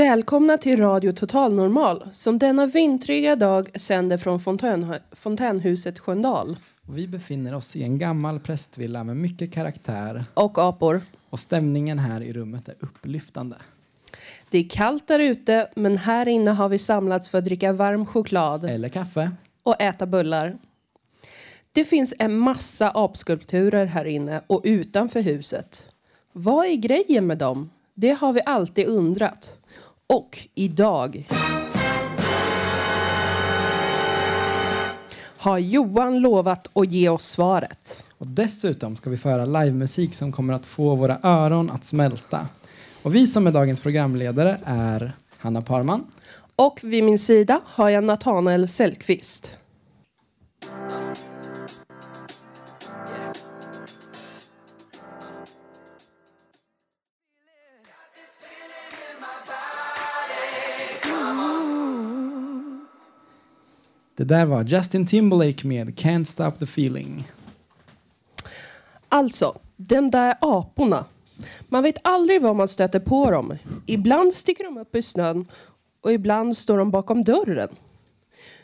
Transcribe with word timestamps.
Välkomna 0.00 0.58
till 0.58 0.80
Radio 0.80 1.12
Total 1.12 1.54
Normal 1.54 2.08
som 2.12 2.38
denna 2.38 2.66
vintriga 2.66 3.36
dag 3.36 3.80
sänder 3.80 4.18
från 4.18 4.40
fontän, 4.40 4.94
fontänhuset 5.12 5.98
Sköndal. 5.98 6.56
Vi 6.82 7.08
befinner 7.08 7.54
oss 7.54 7.76
i 7.76 7.82
en 7.82 7.98
gammal 7.98 8.40
prästvilla 8.40 9.04
med 9.04 9.16
mycket 9.16 9.52
karaktär 9.52 10.24
Och 10.34 10.58
apor. 10.58 11.02
och 11.30 11.38
stämningen 11.38 11.98
här 11.98 12.20
i 12.20 12.32
rummet 12.32 12.68
är 12.68 12.74
upplyftande. 12.80 13.56
Det 14.50 14.58
är 14.58 14.68
kallt 14.68 15.08
där 15.08 15.18
ute 15.18 15.68
men 15.76 15.96
här 15.96 16.28
inne 16.28 16.50
har 16.50 16.68
vi 16.68 16.78
samlats 16.78 17.28
för 17.28 17.38
att 17.38 17.44
dricka 17.44 17.72
varm 17.72 18.06
choklad 18.06 18.64
Eller 18.64 18.88
kaffe. 18.88 19.30
och 19.62 19.80
äta 19.80 20.06
bullar. 20.06 20.58
Det 21.72 21.84
finns 21.84 22.14
en 22.18 22.38
massa 22.38 22.90
apskulpturer 22.90 23.86
här 23.86 24.04
inne 24.04 24.40
och 24.46 24.60
utanför 24.64 25.20
huset. 25.20 25.88
Vad 26.32 26.66
är 26.66 26.76
grejen 26.76 27.26
med 27.26 27.38
dem? 27.38 27.70
Det 27.94 28.10
har 28.10 28.32
vi 28.32 28.40
alltid 28.46 28.86
undrat. 28.86 29.59
Och 30.12 30.38
idag 30.54 31.28
har 35.36 35.58
Johan 35.58 36.20
lovat 36.20 36.68
att 36.76 36.92
ge 36.92 37.08
oss 37.08 37.24
svaret. 37.24 38.02
Och 38.18 38.26
dessutom 38.26 38.96
ska 38.96 39.10
vi 39.10 39.16
föra 39.16 39.44
livemusik 39.44 40.14
som 40.14 40.32
kommer 40.32 40.54
att 40.54 40.66
få 40.66 40.94
våra 40.94 41.18
öron 41.22 41.70
att 41.70 41.84
smälta. 41.84 42.48
Och 43.02 43.14
vi 43.14 43.26
som 43.26 43.46
är 43.46 43.50
dagens 43.50 43.80
programledare 43.80 44.60
är 44.64 45.12
Hanna 45.38 45.62
Parman. 45.62 46.04
Och 46.56 46.80
vid 46.82 47.04
min 47.04 47.18
sida 47.18 47.60
har 47.64 47.88
jag 47.88 48.04
Nathanael 48.04 48.68
Sellqvist. 48.68 49.59
Det 64.20 64.24
där 64.24 64.46
var 64.46 64.64
Justin 64.64 65.06
Timberlake 65.06 65.66
med 65.66 65.98
Can't 65.98 66.24
Stop 66.24 66.50
the 66.50 66.64
Feeling. 66.64 67.32
Alltså, 69.08 69.58
de 69.76 70.10
där 70.10 70.34
aporna. 70.40 71.04
Man 71.68 71.82
vet 71.82 71.96
aldrig 72.04 72.42
var 72.42 72.54
man 72.54 72.68
stöter 72.68 73.00
på 73.00 73.30
dem. 73.30 73.56
Ibland 73.86 74.34
sticker 74.34 74.64
de 74.64 74.78
upp 74.78 74.96
i 74.96 75.02
snön 75.02 75.46
och 76.00 76.12
ibland 76.12 76.56
står 76.56 76.78
de 76.78 76.90
bakom 76.90 77.22
dörren. 77.22 77.68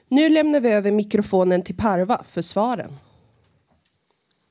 Nu 0.09 0.29
lämnar 0.29 0.61
vi 0.61 0.69
över 0.69 0.91
mikrofonen 0.91 1.63
till 1.63 1.77
Parva 1.77 2.23
för 2.29 2.43
svaren. 2.43 2.93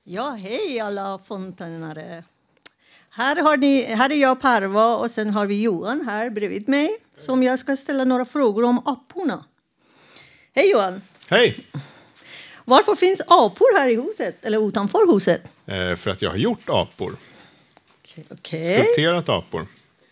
Ja, 0.04 0.30
hej 0.30 0.80
alla 0.80 1.20
fontänare. 1.26 2.24
Här, 3.10 3.42
har 3.42 3.58
ni, 3.58 3.82
här 3.82 4.12
är 4.12 4.16
jag, 4.16 4.42
Parva, 4.42 4.96
och 4.96 5.12
sen 5.12 5.30
har 5.30 5.46
vi 5.46 5.62
Johan 5.62 6.02
här 6.06 6.30
bredvid 6.30 6.70
mig 6.70 6.90
som 7.18 7.44
jag 7.44 7.60
ska 7.60 7.78
ställa 7.78 8.06
några 8.06 8.26
frågor 8.26 8.64
om 8.64 8.80
aporna. 8.86 9.44
Hej 10.58 10.72
Johan! 10.72 11.02
Hej! 11.30 11.60
Varför 12.66 12.96
finns 12.96 13.22
apor 13.28 13.78
här 13.78 13.88
i 13.88 13.96
huset, 13.96 14.46
eller 14.46 14.68
utanför 14.68 15.14
huset? 15.14 15.42
Eh, 15.66 15.96
för 15.96 16.10
att 16.10 16.22
jag 16.22 16.30
har 16.30 16.38
gjort 16.38 16.70
apor. 16.70 17.16
Okej. 18.30 18.64
Skulpterat 18.64 19.30
apor. 19.30 19.68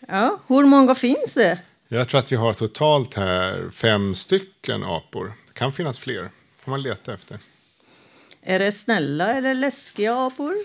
Ja, 0.08 0.40
hur 0.48 0.66
många 0.66 0.96
finns 0.96 1.34
det? 1.34 1.60
Jag 1.88 2.10
tror 2.10 2.20
att 2.20 2.32
vi 2.32 2.36
har 2.36 2.54
totalt 2.54 3.14
här 3.14 3.70
fem 3.72 4.16
stycken 4.16 4.84
apor. 4.84 5.34
Det 5.48 5.54
kan 5.54 5.72
finnas 5.72 6.00
fler. 6.00 6.30
får 6.60 6.72
man 6.72 6.82
leta 6.82 7.14
efter. 7.14 7.40
Är 8.42 8.60
det 8.60 8.72
snälla 8.72 9.34
eller 9.34 9.54
läskiga 9.54 10.16
apor? 10.16 10.56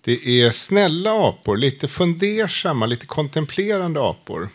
Det 0.00 0.42
är 0.42 0.50
snälla 0.50 1.28
apor, 1.28 1.56
lite 1.56 1.88
fundersamma, 1.88 2.86
lite 2.86 3.06
kontemplerande 3.06 4.00
apor. 4.02 4.48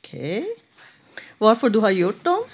Okej. 0.00 0.46
Varför 1.38 1.70
du 1.70 1.78
har 1.78 1.90
gjort 1.90 2.24
dem? 2.24 2.44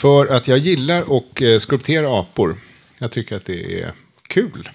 För 0.00 0.26
att 0.26 0.48
jag 0.48 0.58
gillar 0.58 1.16
att 1.16 1.40
eh, 1.40 1.58
skulptera 1.58 2.20
apor. 2.20 2.56
Jag 2.98 3.12
tycker 3.12 3.36
att 3.36 3.44
det 3.44 3.82
är 3.82 3.92
kul. 4.22 4.68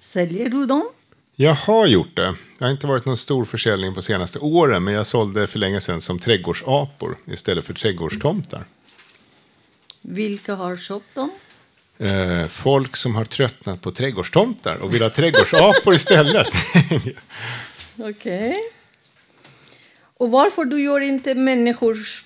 Säljer 0.00 0.48
du 0.48 0.66
dem? 0.66 0.88
Jag 1.36 1.54
har 1.54 1.86
gjort 1.86 2.16
det. 2.16 2.34
Det 2.58 2.64
har 2.64 2.70
inte 2.70 2.86
varit 2.86 3.04
någon 3.04 3.16
stor 3.16 3.44
försäljning 3.44 3.94
på 3.94 4.02
senaste 4.02 4.38
åren, 4.38 4.84
men 4.84 4.94
jag 4.94 5.06
sålde 5.06 5.46
för 5.46 5.58
länge 5.58 5.80
sedan 5.80 6.00
som 6.00 6.18
trädgårdsapor 6.18 7.16
istället 7.26 7.66
för 7.66 7.74
trädgårdstomtar. 7.74 8.64
Vilka 10.00 10.54
har 10.54 10.76
köpt 10.76 11.14
dem? 11.14 11.30
Eh, 11.98 12.46
folk 12.46 12.96
som 12.96 13.14
har 13.14 13.24
tröttnat 13.24 13.80
på 13.80 13.90
trädgårdstomtar 13.90 14.76
och 14.76 14.94
vill 14.94 15.02
ha 15.02 15.10
trädgårdsapor 15.10 15.94
istället. 15.94 16.48
Okej. 17.96 18.56
Och 20.16 20.30
varför 20.30 20.64
du 20.64 20.82
gör 20.82 21.00
inte 21.00 21.34
människors 21.34 22.24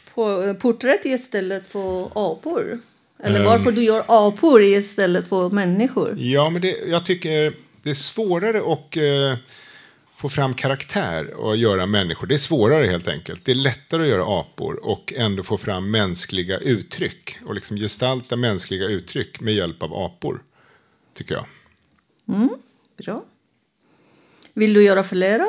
porträtt 0.61 1.05
istället 1.05 1.73
för 1.73 2.11
apor? 2.15 2.79
Eller 3.19 3.41
Ehm. 3.41 3.47
varför 3.47 3.73
du 3.73 3.83
gör 3.85 4.05
apor 4.09 4.63
istället 4.63 5.29
för 5.29 5.51
människor? 5.51 6.15
ja, 6.19 6.51
men 6.51 6.63
det, 6.63 6.71
jag 6.89 7.07
tycker 7.07 7.53
det 7.83 7.91
är 7.91 7.95
svårare 7.95 8.59
att 8.73 8.97
eh, 8.97 9.39
få 10.17 10.29
fram 10.29 10.55
karaktär 10.55 11.35
och 11.35 11.57
göra 11.57 11.87
människor. 11.87 12.27
Det 12.27 12.35
är 12.35 12.39
svårare 12.39 12.87
helt 12.87 13.09
enkelt. 13.09 13.45
Det 13.45 13.51
är 13.53 13.57
lättare 13.57 14.03
att 14.03 14.09
göra 14.09 14.41
apor 14.41 14.85
och 14.85 15.13
ändå 15.17 15.43
få 15.43 15.57
fram 15.59 15.91
mänskliga 15.91 16.59
uttryck 16.59 17.39
och 17.47 17.55
liksom 17.55 17.77
gestalta 17.77 18.37
mänskliga 18.37 18.85
uttryck 18.85 19.41
med 19.41 19.55
hjälp 19.55 19.83
av 19.83 19.95
apor, 19.95 20.43
tycker 21.15 21.35
jag. 21.35 21.47
Bra. 23.05 23.25
Vill 24.55 24.75
du 24.75 24.83
göra 24.85 25.03
flera? 25.05 25.47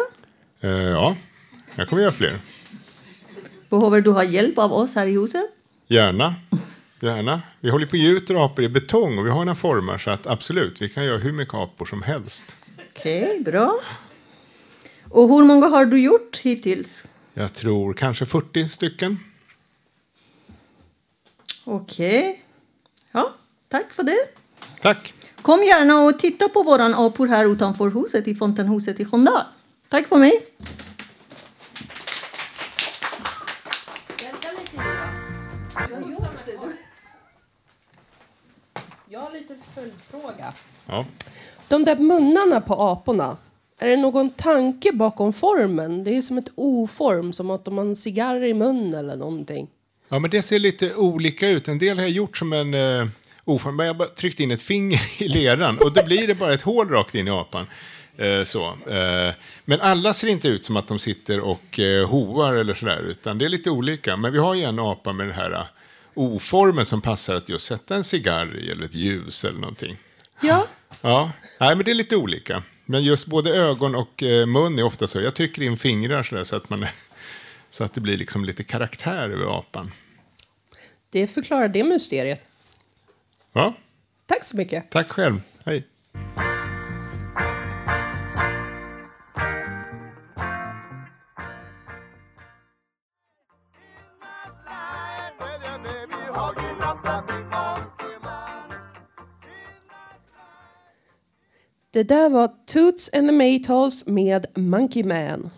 Eh, 0.61 0.69
ja, 0.69 1.15
jag 1.75 1.89
kommer 1.89 2.01
göra 2.01 2.11
fler. 2.11 2.39
Behöver 3.69 4.01
du 4.01 4.11
ha 4.11 4.23
hjälp 4.23 4.57
av 4.57 4.73
oss 4.73 4.95
här 4.95 5.07
i 5.07 5.11
huset? 5.11 5.45
Gärna. 5.87 6.35
Gärna. 6.99 7.41
Vi 7.59 7.69
håller 7.69 7.85
på 7.85 7.91
och 7.91 7.97
gjuter 7.97 8.45
apor 8.45 8.65
i 8.65 8.69
betong 8.69 9.17
och 9.17 9.25
vi 9.25 9.29
har 9.29 9.45
några 9.45 9.55
former 9.55 9.97
så 9.97 10.09
att 10.09 10.27
absolut, 10.27 10.81
vi 10.81 10.89
kan 10.89 11.05
göra 11.05 11.17
hur 11.17 11.31
mycket 11.31 11.53
apor 11.53 11.85
som 11.85 12.03
helst. 12.03 12.55
Okej, 12.89 13.41
bra. 13.45 13.79
Och 15.09 15.29
hur 15.29 15.43
många 15.43 15.67
har 15.67 15.85
du 15.85 16.01
gjort 16.01 16.37
hittills? 16.37 17.03
Jag 17.33 17.53
tror 17.53 17.93
kanske 17.93 18.25
40 18.25 18.67
stycken. 18.67 19.19
Okej. 21.63 22.43
Ja, 23.11 23.33
tack 23.69 23.93
för 23.93 24.03
det. 24.03 24.27
Tack. 24.81 25.13
Kom 25.41 25.63
gärna 25.63 25.99
och 25.99 26.19
titta 26.19 26.49
på 26.49 26.63
våran 26.63 26.93
apor 26.93 27.27
här 27.27 27.51
utanför 27.51 27.89
huset 27.89 28.27
i 28.27 28.35
Fontenhuset 28.35 28.99
i 28.99 29.05
Sköndal. 29.05 29.43
Tack 29.89 30.07
för 30.07 30.17
mig. 30.17 30.45
Jag 39.09 39.19
har 39.19 39.31
lite 39.31 39.55
följdfråga. 39.75 40.53
Ja. 40.87 41.05
De 41.67 41.85
där 41.85 41.95
munnarna 41.95 42.61
på 42.61 42.73
aporna. 42.73 43.37
Är 43.79 43.89
det 43.89 43.97
någon 43.97 44.29
tanke 44.29 44.91
bakom 44.93 45.33
formen? 45.33 46.03
Det 46.03 46.17
är 46.17 46.21
som 46.21 46.37
ett 46.37 46.49
O-form, 46.55 47.33
som 47.33 47.49
att 47.51 47.65
de 47.65 47.77
har 47.77 47.85
en 47.85 47.95
cigarr 47.95 48.43
i 48.43 48.53
munnen 48.53 48.93
eller 48.93 49.15
någonting. 49.15 49.67
ja, 50.09 50.19
men 50.19 50.31
det 50.31 50.41
ser 50.41 50.59
lite 50.59 50.95
olika 50.95 51.49
ut. 51.49 51.67
En 51.67 51.77
del 51.77 51.97
har 51.97 52.03
jag 52.03 52.11
gjort 52.11 52.37
som 52.37 52.53
en 52.53 52.73
eh, 52.73 53.07
oform. 53.45 53.79
Jag 53.79 53.87
har 53.87 53.93
bara 53.93 54.07
tryckt 54.07 54.39
in 54.39 54.51
ett 54.51 54.61
finger 54.61 55.23
i 55.23 55.27
leran 55.27 55.77
och 55.81 55.93
då 55.93 56.05
blir 56.05 56.27
det 56.27 56.35
bara 56.35 56.53
ett 56.53 56.61
hål 56.61 56.89
rakt 56.89 57.15
in 57.15 57.27
i 57.27 57.31
apan. 57.31 57.67
Eh, 58.17 58.43
så. 58.43 58.63
Eh, 58.89 59.33
men 59.65 59.81
alla 59.81 60.13
ser 60.13 60.27
inte 60.27 60.47
ut 60.47 60.65
som 60.65 60.77
att 60.77 60.87
de 60.87 60.99
sitter 60.99 61.39
och 61.39 61.79
eh, 61.79 62.09
hoar 62.09 62.53
eller 62.53 62.73
sådär, 62.73 62.99
utan 62.99 63.37
det 63.37 63.45
är 63.45 63.49
lite 63.49 63.69
olika. 63.69 64.17
Men 64.17 64.33
vi 64.33 64.39
har 64.39 64.55
ju 64.55 64.63
en 64.63 64.79
apa 64.79 65.13
med 65.13 65.27
den 65.27 65.35
här 65.35 65.51
eh, 65.51 65.65
O-formen 66.13 66.85
som 66.85 67.01
passar 67.01 67.35
att 67.35 67.49
just 67.49 67.65
sätta 67.65 67.95
en 67.95 68.03
cigarr 68.03 68.57
i 68.59 68.71
eller 68.71 68.85
ett 68.85 68.93
ljus 68.93 69.43
eller 69.43 69.59
någonting. 69.59 69.97
Ja, 70.41 70.67
Ja, 71.01 71.31
nej, 71.59 71.75
men 71.75 71.85
det 71.85 71.91
är 71.91 71.95
lite 71.95 72.15
olika. 72.15 72.63
Men 72.85 73.03
just 73.03 73.27
både 73.27 73.55
ögon 73.55 73.95
och 73.95 74.23
eh, 74.23 74.45
mun 74.45 74.79
är 74.79 74.83
ofta 74.83 75.07
så. 75.07 75.21
Jag 75.21 75.35
trycker 75.35 75.61
in 75.61 75.77
fingrar 75.77 76.23
så, 76.23 76.35
där, 76.35 76.43
så, 76.43 76.55
att, 76.55 76.69
man, 76.69 76.85
så 77.69 77.83
att 77.83 77.93
det 77.93 78.01
blir 78.01 78.17
liksom 78.17 78.45
lite 78.45 78.63
karaktär 78.63 79.29
över 79.29 79.59
apan. 79.59 79.91
det 81.09 81.27
förklarar 81.27 81.67
det 81.67 81.83
mysteriet. 81.83 82.41
Ja, 83.53 83.73
Tack 84.25 84.43
så 84.43 84.57
mycket. 84.57 84.89
tack 84.89 85.09
själv. 85.11 85.41
Hej. 85.65 85.83
Det 101.95 102.03
där 102.03 102.29
var 102.29 102.51
Toots 102.65 103.09
and 103.13 103.27
the 103.27 103.31
Maytals 103.31 104.05
med 104.05 104.45
Monkey 104.55 105.03
Man. 105.03 105.49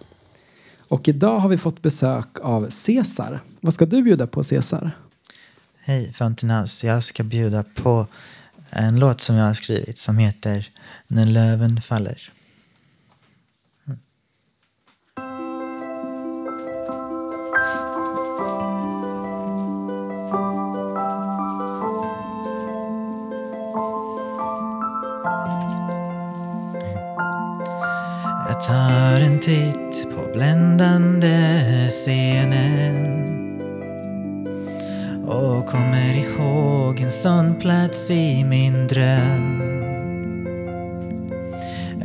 Och 0.87 1.07
idag 1.07 1.39
har 1.39 1.49
vi 1.49 1.57
fått 1.57 1.81
besök 1.81 2.39
av 2.41 2.69
Cesar. 2.69 3.39
Vad 3.61 3.73
ska 3.73 3.85
du 3.85 4.03
bjuda 4.03 4.27
på 4.27 4.43
Cesar? 4.43 4.91
Hej 5.79 6.13
Fountain 6.13 6.51
House. 6.51 6.87
Jag 6.87 7.03
ska 7.03 7.23
bjuda 7.23 7.63
på 7.75 8.07
en 8.69 8.99
låt 8.99 9.21
som 9.21 9.35
jag 9.35 9.45
har 9.45 9.53
skrivit 9.53 9.97
som 9.97 10.17
heter 10.17 10.69
När 11.07 11.25
löven 11.25 11.81
faller. 11.81 12.31
Scenen. 32.07 32.97
Och 35.27 35.65
kommer 35.65 36.13
ihåg 36.15 36.99
en 36.99 37.11
sån 37.11 37.55
plats 37.55 38.11
i 38.11 38.43
min 38.43 38.87
dröm. 38.87 39.61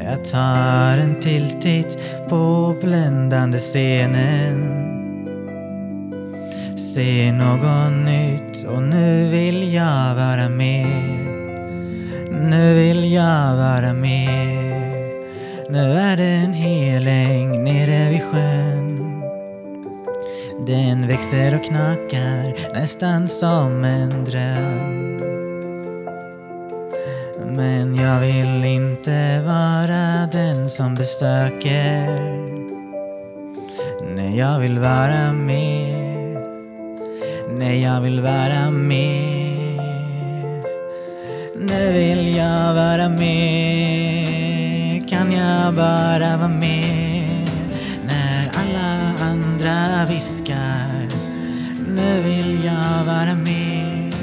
Jag 0.05 0.25
tar 0.25 0.99
en 0.99 1.21
till 1.21 1.49
titt 1.61 1.99
på 2.29 2.75
bländande 2.83 3.59
scenen. 3.59 4.79
Ser 6.95 7.33
något 7.33 8.05
nytt 8.05 8.65
och 8.65 8.83
nu 8.83 9.29
vill 9.29 9.75
jag 9.75 10.15
vara 10.15 10.49
med. 10.49 10.87
Nu 12.31 12.75
vill 12.75 13.13
jag 13.13 13.57
vara 13.57 13.93
med. 13.93 14.63
Nu 15.69 15.93
är 15.93 16.17
det 16.17 16.45
en 16.45 16.53
hel 16.53 17.07
äng 17.07 17.65
nere 17.65 18.11
vid 18.11 18.23
sjön. 18.23 18.82
Den 20.67 21.09
växer 21.09 21.55
och 21.55 21.65
knakar 21.65 22.73
nästan 22.75 23.29
som 23.29 23.85
en 23.85 24.25
dröm. 24.25 25.17
Men 27.57 27.97
jag 27.97 28.21
vill 28.21 28.65
inte 28.65 29.43
vara 29.47 30.27
den 30.33 30.71
som 30.71 30.95
besöker 30.95 32.33
Nej, 34.17 34.39
jag 34.39 34.59
vill 34.59 34.79
vara 34.79 35.33
med. 35.33 36.47
Nej, 37.59 37.83
jag 37.83 38.01
vill 38.01 38.21
vara 38.21 38.71
med. 38.71 39.81
Nu 41.57 41.93
vill 41.93 42.37
jag 42.37 42.75
vara 42.75 43.09
med? 43.09 44.43
Kan 45.09 45.33
jag 45.33 45.75
bara 45.75 46.37
vara 46.37 46.49
med? 46.49 47.49
När 48.07 48.51
alla 48.55 49.15
andra 49.31 50.07
visste 50.09 50.32
nu 52.03 52.23
vill 52.23 52.65
jag 52.65 53.05
vara 53.05 53.35
med. 53.35 54.15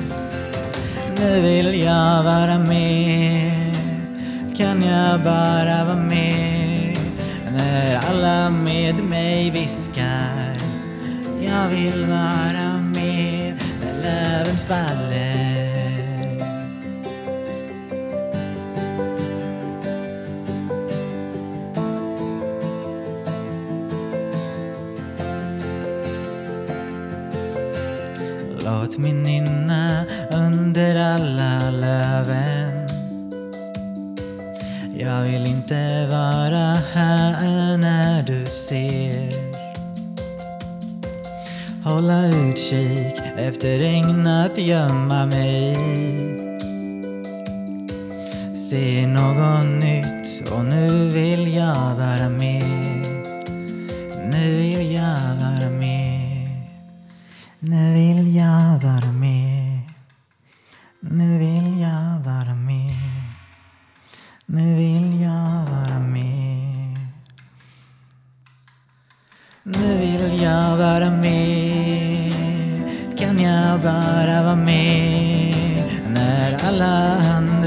Nu 1.20 1.42
vill 1.42 1.81
jag 1.81 2.24
vara 2.24 2.60
med. 2.60 3.76
Kan 4.58 4.81
jag 4.81 5.20
bara 5.24 5.86
vara 5.86 5.96
med? 5.96 6.98
När 7.52 8.00
alla 8.10 8.50
med 8.50 8.96
mig 8.96 9.52
viskar 9.52 10.58
Jag 11.42 11.70
vill 11.70 12.06
vara 12.06 12.81
med. 12.96 13.54
När 13.82 14.02
löven 14.04 14.58
faller 14.58 15.49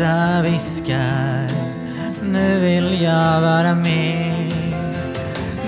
andra 0.02 0.42
viskar. 0.42 1.48
Nu 2.22 2.60
vill 2.60 3.02
jag 3.02 3.40
vara 3.40 3.74
med. 3.74 4.52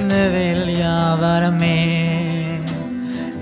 Nu 0.08 0.30
vill 0.30 0.78
jag 0.78 1.16
vara 1.16 1.50
med. 1.50 2.68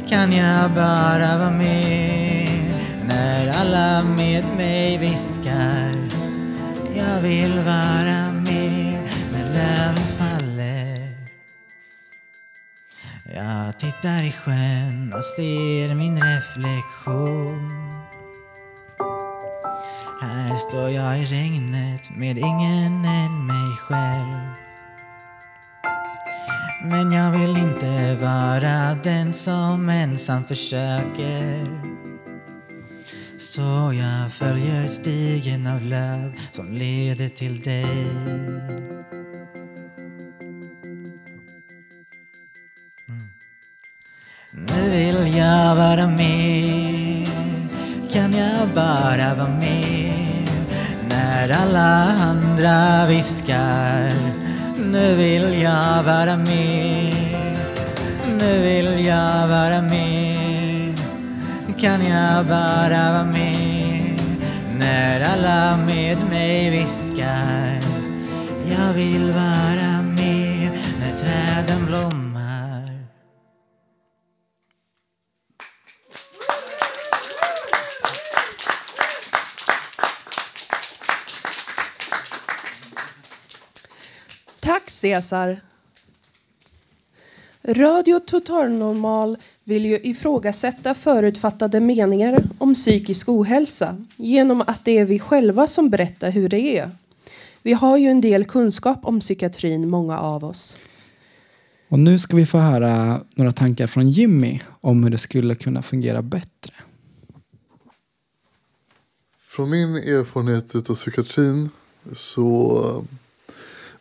Kan 0.08 0.32
jag 0.32 0.70
bara 0.70 1.38
vara 1.38 1.50
med? 1.50 2.48
När 3.06 3.50
alla 3.60 4.02
med 4.02 4.44
mig 4.56 4.98
viskar. 4.98 6.08
Jag 6.96 7.20
vill 7.20 7.58
vara 7.60 8.32
med. 8.32 8.98
När 9.32 9.44
löven 9.54 10.06
faller. 10.18 11.16
Jag 13.34 13.78
tittar 13.78 14.22
i 14.22 14.32
sjön 14.32 15.12
och 15.12 15.24
ser 15.24 15.94
min 15.94 16.22
reflektion 16.22 17.91
står 20.68 20.90
jag 20.90 21.18
i 21.18 21.24
regnet 21.24 22.16
med 22.16 22.38
ingen 22.38 23.04
än 23.04 23.46
mig 23.46 23.76
själv. 23.78 24.62
Men 26.84 27.12
jag 27.12 27.30
vill 27.30 27.56
inte 27.56 28.16
vara 28.20 28.94
den 29.02 29.32
som 29.32 29.88
ensam 29.88 30.44
försöker. 30.44 31.66
Så 33.38 33.92
jag 33.92 34.32
följer 34.32 34.88
stigen 34.88 35.66
av 35.66 35.80
löv 35.80 36.32
som 36.52 36.72
leder 36.72 37.28
till 37.28 37.60
dig. 37.60 38.06
Mm. 43.08 43.28
Nu 44.52 44.90
vill 44.90 45.36
jag 45.36 45.76
vara 45.76 46.06
med. 46.06 47.28
Kan 48.12 48.32
jag 48.32 48.68
bara 48.74 49.34
vara 49.34 49.48
med? 49.48 50.21
När 51.22 51.50
alla 51.50 52.12
andra 52.28 53.06
viskar 53.06 54.12
nu 54.76 55.14
vill 55.16 55.62
jag 55.62 56.02
vara 56.02 56.36
med. 56.36 57.14
Nu 58.40 58.62
vill 58.62 59.06
jag 59.06 59.48
vara 59.48 59.82
med. 59.82 61.00
Kan 61.80 62.06
jag 62.06 62.46
bara 62.46 63.12
vara 63.12 63.24
med? 63.24 64.20
När 64.78 65.20
alla 65.20 65.76
med 65.76 66.18
mig 66.30 66.70
viskar 66.70 67.80
Jag 68.70 68.92
vill 68.94 69.30
vara 69.30 70.02
med. 70.02 70.70
När 71.00 71.12
träden 71.20 71.86
blommar 71.86 72.11
Tack 85.02 85.22
Cesar. 85.22 85.60
Radio 87.64 88.18
Total 88.18 88.70
Normal 88.70 89.38
vill 89.64 89.86
ju 89.86 89.98
ifrågasätta 90.02 90.94
förutfattade 90.94 91.80
meningar 91.80 92.44
om 92.58 92.74
psykisk 92.74 93.28
ohälsa 93.28 93.96
genom 94.16 94.60
att 94.60 94.84
det 94.84 94.98
är 94.98 95.04
vi 95.04 95.18
själva 95.18 95.66
som 95.66 95.90
berättar 95.90 96.30
hur 96.30 96.48
det 96.48 96.78
är. 96.78 96.90
Vi 97.62 97.72
har 97.72 97.98
ju 97.98 98.08
en 98.08 98.20
del 98.20 98.44
kunskap 98.44 98.98
om 99.02 99.20
psykiatrin, 99.20 99.90
många 99.90 100.18
av 100.18 100.44
oss. 100.44 100.76
Och 101.88 101.98
nu 101.98 102.18
ska 102.18 102.36
vi 102.36 102.46
få 102.46 102.58
höra 102.58 103.20
några 103.34 103.52
tankar 103.52 103.86
från 103.86 104.10
Jimmy 104.10 104.60
om 104.80 105.04
hur 105.04 105.10
det 105.10 105.18
skulle 105.18 105.54
kunna 105.54 105.82
fungera 105.82 106.22
bättre. 106.22 106.72
Från 109.46 109.70
min 109.70 109.96
erfarenhet 109.96 110.74
utav 110.74 110.94
psykiatrin 110.94 111.70
så 112.12 113.04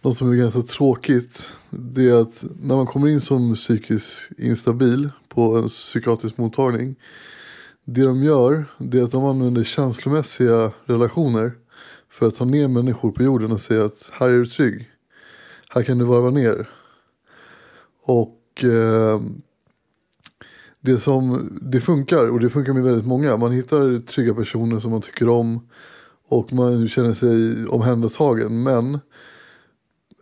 något 0.01 0.17
som 0.17 0.31
är 0.31 0.36
ganska 0.36 0.62
tråkigt. 0.62 1.53
Det 1.70 2.10
är 2.10 2.22
att 2.22 2.46
när 2.62 2.75
man 2.75 2.88
kommer 2.88 3.08
in 3.08 3.22
som 3.22 3.55
psykiskt 3.55 4.29
instabil 4.38 5.10
på 5.29 5.58
en 5.58 5.67
psykiatrisk 5.67 6.38
mottagning. 6.38 6.96
Det 7.86 8.01
de 8.01 8.24
gör 8.24 8.65
det 8.77 9.00
är 9.00 9.03
att 9.03 9.12
de 9.12 9.25
använder 9.25 9.63
känslomässiga 9.63 10.72
relationer 10.86 11.51
för 12.10 12.27
att 12.27 12.36
ta 12.36 12.46
ner 12.46 12.67
människor 12.67 13.12
på 13.12 13.24
jorden 13.24 13.51
och 13.51 13.62
säga 13.62 13.86
att 13.86 14.10
här 14.13 14.29
är 14.29 14.39
du 14.39 14.46
trygg. 14.46 14.89
Här 15.70 15.84
kan 15.84 15.98
du 15.98 16.05
varva 16.05 16.29
ner. 16.29 16.70
Och 18.03 18.63
eh, 18.63 19.22
det 20.79 21.00
som 21.00 21.50
det 21.62 21.81
funkar 21.81 22.29
och 22.29 22.39
det 22.39 22.50
funkar 22.50 22.74
med 22.74 22.84
väldigt 22.84 23.05
många. 23.05 23.38
Man 23.38 23.51
hittar 23.51 24.01
trygga 24.05 24.34
personer 24.34 24.79
som 24.79 24.91
man 24.91 25.01
tycker 25.01 25.29
om 25.29 25.67
och 26.27 26.53
man 26.53 26.88
känner 26.88 27.13
sig 27.13 27.65
omhändertagen. 27.67 28.63
Men 28.63 29.00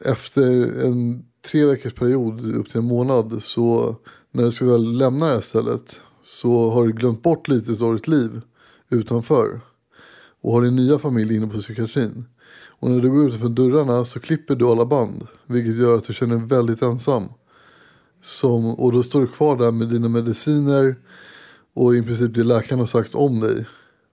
efter 0.06 0.46
en 0.86 1.26
tre 1.52 1.66
veckors 1.66 1.94
period 1.94 2.56
upp 2.56 2.70
till 2.70 2.78
en 2.78 2.86
månad 2.88 3.44
så 3.44 3.96
när 4.32 4.44
du 4.44 4.52
ska 4.52 4.66
väl 4.66 4.98
lämna 4.98 5.26
det 5.26 5.34
här 5.34 5.42
stället 5.42 6.02
så 6.22 6.70
har 6.70 6.88
du 6.88 6.94
glömt 6.94 7.24
bort 7.24 7.48
lite 7.48 7.84
av 7.84 7.94
ditt 7.94 8.08
liv 8.08 8.42
utanför 8.90 9.62
och 10.42 10.54
har 10.54 10.62
din 10.62 10.76
nya 10.76 11.00
familj 11.00 11.36
inne 11.36 11.48
på 11.48 11.62
psykiatrin. 11.62 12.26
Och 12.80 12.92
när 12.92 13.00
du 13.00 13.10
går 13.10 13.28
utanför 13.28 13.50
dörrarna 13.50 14.06
så 14.06 14.20
klipper 14.20 14.56
du 14.56 14.66
alla 14.66 14.86
band 14.86 15.28
vilket 15.46 15.76
gör 15.76 15.98
att 15.98 16.04
du 16.04 16.14
känner 16.14 16.38
dig 16.38 16.46
väldigt 16.46 16.82
ensam. 16.82 17.24
Som, 18.22 18.76
och 18.76 18.92
då 18.92 19.04
står 19.04 19.22
du 19.22 19.28
kvar 19.28 19.58
där 19.58 19.72
med 19.72 19.88
dina 19.88 20.10
mediciner 20.10 20.96
och 21.74 21.96
i 21.96 22.02
princip 22.02 22.34
det 22.34 22.44
läkaren 22.44 22.80
har 22.80 22.86
sagt 22.86 23.16
om 23.16 23.40
dig. 23.40 23.66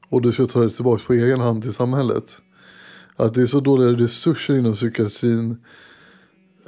Och 0.09 0.23
du 0.23 0.33
ska 0.33 0.47
ta 0.47 0.61
dig 0.61 0.71
tillbaka 0.71 1.03
på 1.07 1.13
egen 1.13 1.41
hand 1.41 1.63
till 1.63 1.75
samhället. 1.75 2.41
Att 3.17 3.35
det 3.35 3.43
är 3.43 3.47
så 3.47 3.61
dåliga 3.61 3.89
resurser 3.89 4.59
inom 4.59 4.73
psykiatrin 4.73 5.57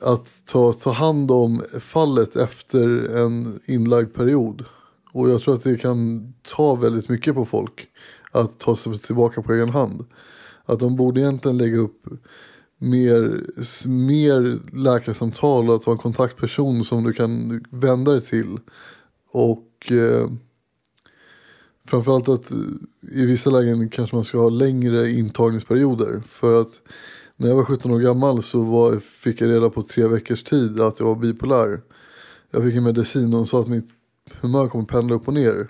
att 0.03 0.43
ta, 0.45 0.73
ta 0.73 0.93
hand 0.93 1.31
om 1.31 1.63
fallet 1.81 2.37
efter 2.37 3.17
en 3.17 3.61
inlagd 3.67 4.15
period. 4.15 4.65
Och 5.13 5.31
jag 5.31 5.41
tror 5.41 5.55
att 5.55 5.65
det 5.65 5.77
kan 5.77 6.33
ta 6.43 6.75
väldigt 6.75 7.09
mycket 7.09 7.35
på 7.35 7.45
folk 7.45 7.89
att 8.33 8.59
ta 8.59 8.77
sig 8.77 8.99
tillbaka 8.99 9.43
på 9.43 9.53
egen 9.53 9.69
hand. 9.69 10.05
Att 10.65 10.81
de 10.81 10.97
borde 10.97 11.21
egentligen 11.21 11.59
lägga 11.59 11.79
upp 11.79 12.07
mer, 12.79 13.41
mer 13.89 14.59
läkarsamtal 14.77 15.69
och 15.69 15.77
att 15.77 15.85
ha 15.85 15.93
en 15.93 15.99
kontaktperson 15.99 16.85
som 16.85 17.05
du 17.05 17.13
kan 17.13 17.65
vända 17.71 18.13
dig 18.13 18.21
till. 18.21 18.59
Och 19.31 19.93
eh, 19.93 20.31
framförallt 21.89 22.29
att 22.29 22.51
eh, 22.51 22.59
i 23.13 23.27
vissa 23.27 23.51
lägen 23.51 23.89
kanske 23.89 24.17
man 24.17 24.25
ska 24.25 24.39
ha 24.39 24.49
längre 24.49 25.11
intagningsperioder. 25.11 26.23
För 26.29 26.61
att 26.61 26.81
när 27.37 27.49
jag 27.49 27.57
var 27.57 27.65
17 27.65 27.91
år 27.91 28.01
gammal 28.01 28.43
så 28.43 28.63
var, 28.63 28.97
fick 28.97 29.41
jag 29.41 29.51
reda 29.51 29.71
på 29.71 29.83
tre 29.83 30.07
veckors 30.07 30.43
tid 30.43 30.81
att 30.81 30.99
jag 31.01 31.07
var 31.07 31.15
bipolär. 31.15 31.81
Jag 32.51 32.63
fick 32.63 32.77
en 32.77 32.85
medicin 32.85 33.25
och 33.25 33.31
de 33.31 33.47
sa 33.47 33.61
att 33.61 33.69
mitt 33.69 33.89
humör 34.41 34.69
kommer 34.69 34.85
pendla 34.85 35.15
upp 35.15 35.29
och 35.29 35.35
ner. 35.35 35.69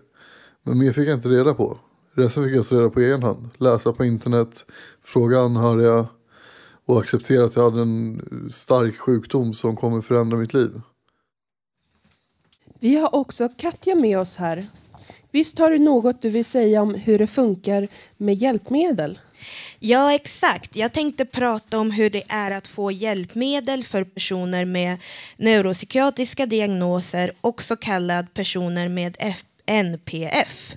Men 0.62 0.78
mer 0.78 0.92
fick 0.92 1.08
jag 1.08 1.18
inte 1.18 1.28
reda 1.28 1.54
på. 1.54 1.78
Resten 2.14 2.44
fick 2.44 2.56
jag 2.56 2.68
ta 2.68 2.76
reda 2.76 2.90
på 2.90 3.00
egen 3.00 3.22
hand. 3.22 3.50
Läsa 3.56 3.92
på 3.92 4.04
internet, 4.04 4.66
fråga 5.02 5.40
anhöriga 5.40 6.06
och 6.86 7.00
acceptera 7.00 7.44
att 7.44 7.56
jag 7.56 7.62
hade 7.70 7.82
en 7.82 8.20
stark 8.52 8.98
sjukdom 8.98 9.54
som 9.54 9.76
kommer 9.76 10.00
förändra 10.00 10.36
mitt 10.36 10.54
liv. 10.54 10.80
Vi 12.80 12.96
har 12.96 13.14
också 13.14 13.48
Katja 13.56 13.94
med 13.94 14.18
oss 14.18 14.36
här. 14.36 14.68
Visst 15.30 15.58
har 15.58 15.70
du 15.70 15.78
något 15.78 16.22
du 16.22 16.28
vill 16.28 16.44
säga 16.44 16.82
om 16.82 16.94
hur 16.94 17.18
det 17.18 17.26
funkar 17.26 17.88
med 18.16 18.34
hjälpmedel? 18.34 19.18
Ja, 19.78 20.14
exakt. 20.14 20.76
Jag 20.76 20.92
tänkte 20.92 21.24
prata 21.24 21.78
om 21.78 21.90
hur 21.90 22.10
det 22.10 22.22
är 22.28 22.50
att 22.50 22.66
få 22.66 22.90
hjälpmedel 22.92 23.84
för 23.84 24.04
personer 24.04 24.64
med 24.64 24.96
neuropsykiatriska 25.36 26.46
diagnoser, 26.46 27.32
också 27.40 27.76
kallad 27.76 28.34
personer 28.34 28.88
med 28.88 29.16
NPF. 29.66 30.76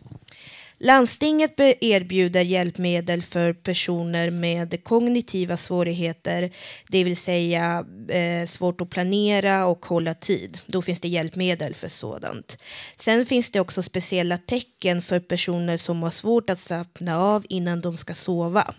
Landstinget 0.84 1.60
erbjuder 1.60 2.42
hjälpmedel 2.42 3.24
för 3.24 3.54
personer 3.54 4.30
med 4.30 4.84
kognitiva 4.84 5.58
svårigheter, 5.58 6.52
det 6.88 7.04
vill 7.04 7.18
säga 7.18 7.86
eh, 8.10 8.48
svårt 8.48 8.82
att 8.82 8.90
planera 8.90 9.66
och 9.66 9.86
hålla 9.86 10.14
tid. 10.14 10.60
Då 10.66 10.82
finns 10.82 11.02
det 11.02 11.08
hjälpmedel 11.08 11.76
för 11.76 11.88
sådant. 11.88 12.58
Sen 13.00 13.26
finns 13.26 13.52
det 13.52 13.60
också 13.60 13.84
speciella 13.84 14.38
tecken 14.38 15.02
för 15.02 15.20
personer 15.20 15.78
som 15.78 16.04
har 16.04 16.10
svårt 16.10 16.50
att 16.50 16.60
slappna 16.60 17.20
av 17.20 17.46
innan 17.50 17.82
de 17.82 17.98
ska 17.98 18.14
sova. 18.14 18.74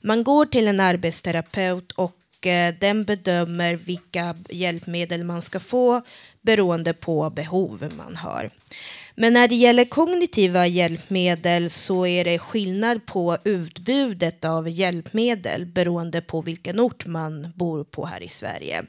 Man 0.00 0.24
går 0.24 0.46
till 0.46 0.68
en 0.68 0.80
arbetsterapeut 0.80 1.92
och 1.92 2.46
eh, 2.46 2.74
den 2.80 3.04
bedömer 3.04 3.74
vilka 3.74 4.36
hjälpmedel 4.48 5.24
man 5.24 5.42
ska 5.42 5.60
få 5.60 6.02
beroende 6.40 6.92
på 6.92 7.30
behov 7.30 7.92
man 7.96 8.16
har. 8.16 8.50
Men 9.20 9.32
när 9.32 9.48
det 9.48 9.54
gäller 9.54 9.84
kognitiva 9.84 10.66
hjälpmedel 10.66 11.70
så 11.70 12.06
är 12.06 12.24
det 12.24 12.38
skillnad 12.38 13.06
på 13.06 13.38
utbudet 13.44 14.44
av 14.44 14.68
hjälpmedel 14.68 15.66
beroende 15.66 16.20
på 16.20 16.42
vilken 16.42 16.80
ort 16.80 17.06
man 17.06 17.52
bor 17.54 17.84
på 17.84 18.06
här 18.06 18.22
i 18.22 18.28
Sverige. 18.28 18.82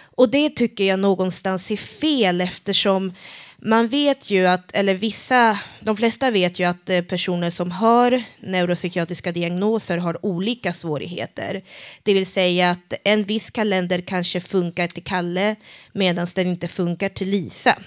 Och 0.00 0.30
det 0.30 0.50
tycker 0.50 0.84
jag 0.84 0.98
någonstans 0.98 1.70
är 1.70 1.76
fel 1.76 2.40
eftersom 2.40 3.12
man 3.56 3.88
vet 3.88 4.30
ju 4.30 4.46
att, 4.46 4.74
eller 4.74 4.94
vissa, 4.94 5.58
de 5.80 5.96
flesta 5.96 6.30
vet 6.30 6.58
ju 6.58 6.64
att 6.64 6.90
eh, 6.90 7.02
personer 7.02 7.50
som 7.50 7.70
har 7.70 8.22
neuropsykiatriska 8.40 9.32
diagnoser 9.32 9.98
har 9.98 10.26
olika 10.26 10.72
svårigheter. 10.72 11.62
Det 12.02 12.14
vill 12.14 12.26
säga 12.26 12.70
att 12.70 12.92
en 13.04 13.24
viss 13.24 13.50
kalender 13.50 14.00
kanske 14.00 14.40
funkar 14.40 14.86
till 14.86 15.04
Kalle 15.04 15.56
medan 15.92 16.26
den 16.34 16.46
inte 16.46 16.68
funkar 16.68 17.08
till 17.08 17.28
Lisa. 17.28 17.78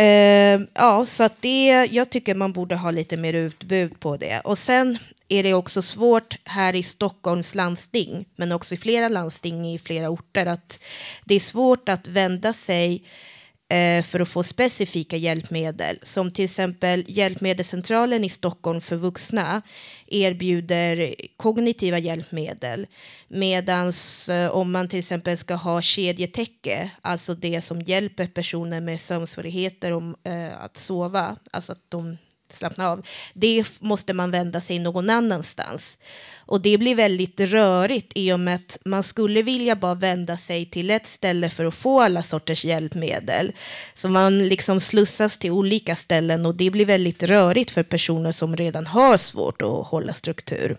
Uh, 0.00 0.66
ja, 0.74 1.06
så 1.06 1.22
att 1.22 1.42
det, 1.42 1.88
jag 1.90 2.10
tycker 2.10 2.34
man 2.34 2.52
borde 2.52 2.76
ha 2.76 2.90
lite 2.90 3.16
mer 3.16 3.34
utbud 3.34 4.00
på 4.00 4.16
det. 4.16 4.40
Och 4.40 4.58
sen 4.58 4.98
är 5.28 5.42
det 5.42 5.54
också 5.54 5.82
svårt 5.82 6.36
här 6.44 6.74
i 6.74 6.82
Stockholms 6.82 7.54
landsting, 7.54 8.24
men 8.36 8.52
också 8.52 8.74
i 8.74 8.76
flera 8.76 9.08
landsting 9.08 9.74
i 9.74 9.78
flera 9.78 10.10
orter, 10.10 10.46
att 10.46 10.80
det 11.24 11.34
är 11.34 11.40
svårt 11.40 11.88
att 11.88 12.06
vända 12.06 12.52
sig 12.52 13.04
Eh, 13.04 13.33
Eh, 13.68 14.02
för 14.02 14.20
att 14.20 14.28
få 14.28 14.42
specifika 14.42 15.16
hjälpmedel. 15.16 15.98
Som 16.02 16.30
till 16.30 16.44
exempel 16.44 17.04
Hjälpmedelscentralen 17.08 18.24
i 18.24 18.28
Stockholm 18.28 18.80
för 18.80 18.96
vuxna 18.96 19.62
erbjuder 20.06 21.14
kognitiva 21.36 21.98
hjälpmedel. 21.98 22.86
Medan 23.28 23.92
eh, 24.28 24.48
om 24.48 24.72
man 24.72 24.88
till 24.88 24.98
exempel 24.98 25.38
ska 25.38 25.54
ha 25.54 25.82
kedjetäcke, 25.82 26.90
alltså 27.02 27.34
det 27.34 27.60
som 27.60 27.80
hjälper 27.80 28.26
personer 28.26 28.80
med 28.80 29.00
sömnsvårigheter 29.00 29.92
om, 29.92 30.16
eh, 30.24 30.62
att 30.62 30.76
sova, 30.76 31.36
alltså 31.50 31.72
att 31.72 31.90
de 31.90 32.16
slappna 32.54 32.88
av. 32.88 33.06
Det 33.34 33.64
måste 33.80 34.12
man 34.12 34.30
vända 34.30 34.60
sig 34.60 34.78
någon 34.78 35.10
annanstans. 35.10 35.98
Och 36.46 36.60
det 36.60 36.78
blir 36.78 36.94
väldigt 36.94 37.40
rörigt 37.40 38.12
i 38.14 38.32
och 38.32 38.40
med 38.40 38.54
att 38.54 38.78
man 38.84 39.02
skulle 39.02 39.42
vilja 39.42 39.76
bara 39.76 39.94
vända 39.94 40.36
sig 40.36 40.66
till 40.66 40.90
ett 40.90 41.06
ställe 41.06 41.50
för 41.50 41.64
att 41.64 41.74
få 41.74 42.00
alla 42.00 42.22
sorters 42.22 42.64
hjälpmedel. 42.64 43.52
Så 43.94 44.08
man 44.08 44.48
liksom 44.48 44.80
slussas 44.80 45.38
till 45.38 45.50
olika 45.50 45.96
ställen 45.96 46.46
och 46.46 46.54
det 46.54 46.70
blir 46.70 46.86
väldigt 46.86 47.22
rörigt 47.22 47.70
för 47.70 47.82
personer 47.82 48.32
som 48.32 48.56
redan 48.56 48.86
har 48.86 49.16
svårt 49.16 49.62
att 49.62 49.86
hålla 49.86 50.12
struktur. 50.12 50.76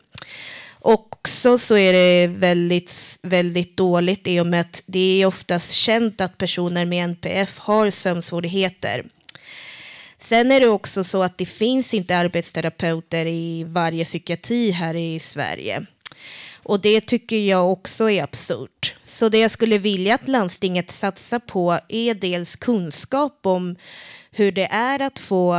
Också 0.79 1.57
så 1.57 1.77
är 1.77 1.93
det 1.93 2.27
väldigt, 2.27 3.19
väldigt 3.21 3.77
dåligt 3.77 4.27
i 4.27 4.39
och 4.39 4.45
med 4.45 4.61
att 4.61 4.83
det 4.85 5.21
är 5.21 5.25
oftast 5.25 5.71
känt 5.71 6.21
att 6.21 6.37
personer 6.37 6.85
med 6.85 7.03
NPF 7.03 7.59
har 7.59 7.89
sömnsvårigheter. 7.89 9.05
Sen 10.19 10.51
är 10.51 10.59
det 10.59 10.67
också 10.67 11.03
så 11.03 11.23
att 11.23 11.37
det 11.37 11.45
finns 11.45 11.93
inte 11.93 12.17
arbetsterapeuter 12.17 13.25
i 13.25 13.63
varje 13.63 14.05
psykiatri 14.05 14.71
här 14.71 14.93
i 14.93 15.19
Sverige. 15.19 15.85
Och 16.63 16.79
det 16.79 17.01
tycker 17.01 17.37
jag 17.37 17.71
också 17.71 18.09
är 18.09 18.23
absurt. 18.23 18.95
Så 19.05 19.29
det 19.29 19.39
jag 19.39 19.51
skulle 19.51 19.77
vilja 19.77 20.15
att 20.15 20.27
landstinget 20.27 20.91
satsar 20.91 21.39
på 21.39 21.79
är 21.89 22.13
dels 22.13 22.55
kunskap 22.55 23.39
om 23.45 23.75
hur 24.31 24.51
det 24.51 24.65
är 24.65 25.01
att 25.01 25.19
få, 25.19 25.55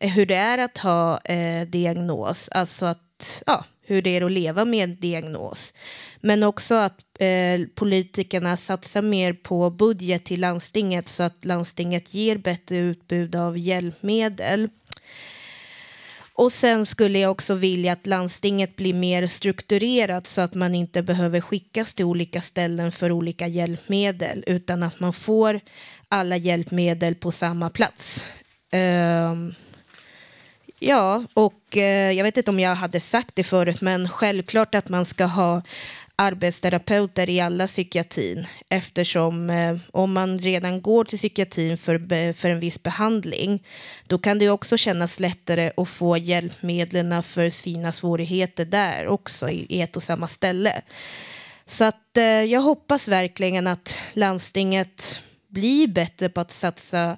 eh, 0.00 0.10
hur 0.10 0.26
det 0.26 0.34
är 0.34 0.58
att 0.58 0.78
ha 0.78 1.18
eh, 1.18 1.68
diagnos, 1.68 2.48
alltså 2.48 2.86
att, 2.86 3.42
ja, 3.46 3.64
hur 3.90 4.02
det 4.02 4.16
är 4.16 4.22
att 4.22 4.32
leva 4.32 4.64
med 4.64 4.84
en 4.84 4.96
diagnos. 4.96 5.74
Men 6.20 6.42
också 6.42 6.74
att 6.74 7.00
eh, 7.18 7.60
politikerna 7.74 8.56
satsar 8.56 9.02
mer 9.02 9.32
på 9.32 9.70
budget 9.70 10.24
till 10.24 10.40
landstinget 10.40 11.08
så 11.08 11.22
att 11.22 11.44
landstinget 11.44 12.14
ger 12.14 12.36
bättre 12.36 12.76
utbud 12.76 13.36
av 13.36 13.58
hjälpmedel. 13.58 14.68
Och 16.34 16.52
sen 16.52 16.86
skulle 16.86 17.18
jag 17.18 17.30
också 17.30 17.54
vilja 17.54 17.92
att 17.92 18.06
landstinget 18.06 18.76
blir 18.76 18.94
mer 18.94 19.26
strukturerat 19.26 20.26
så 20.26 20.40
att 20.40 20.54
man 20.54 20.74
inte 20.74 21.02
behöver 21.02 21.40
skickas 21.40 21.94
till 21.94 22.04
olika 22.04 22.40
ställen 22.40 22.92
för 22.92 23.12
olika 23.12 23.46
hjälpmedel 23.46 24.44
utan 24.46 24.82
att 24.82 25.00
man 25.00 25.12
får 25.12 25.60
alla 26.08 26.36
hjälpmedel 26.36 27.14
på 27.14 27.30
samma 27.30 27.70
plats. 27.70 28.26
Um, 28.72 29.54
Ja, 30.82 31.24
och 31.34 31.76
eh, 31.76 32.12
jag 32.12 32.24
vet 32.24 32.36
inte 32.36 32.50
om 32.50 32.60
jag 32.60 32.74
hade 32.74 33.00
sagt 33.00 33.30
det 33.34 33.44
förut, 33.44 33.80
men 33.80 34.08
självklart 34.08 34.74
att 34.74 34.88
man 34.88 35.04
ska 35.04 35.24
ha 35.24 35.62
arbetsterapeuter 36.16 37.30
i 37.30 37.40
alla 37.40 37.66
psykiatrin 37.66 38.46
eftersom 38.68 39.50
eh, 39.50 39.76
om 39.92 40.12
man 40.12 40.38
redan 40.38 40.82
går 40.82 41.04
till 41.04 41.18
psykiatrin 41.18 41.78
för, 41.78 42.32
för 42.32 42.50
en 42.50 42.60
viss 42.60 42.82
behandling 42.82 43.62
då 44.06 44.18
kan 44.18 44.38
det 44.38 44.50
också 44.50 44.76
kännas 44.76 45.20
lättare 45.20 45.70
att 45.76 45.88
få 45.88 46.16
hjälpmedlen 46.16 47.22
för 47.22 47.50
sina 47.50 47.92
svårigheter 47.92 48.64
där 48.64 49.06
också 49.06 49.50
i, 49.50 49.66
i 49.68 49.80
ett 49.80 49.96
och 49.96 50.02
samma 50.02 50.28
ställe. 50.28 50.82
Så 51.66 51.84
att 51.84 52.16
eh, 52.16 52.24
jag 52.24 52.60
hoppas 52.60 53.08
verkligen 53.08 53.66
att 53.66 54.00
landstinget 54.12 55.20
blir 55.48 55.88
bättre 55.88 56.28
på 56.28 56.40
att 56.40 56.50
satsa 56.50 57.16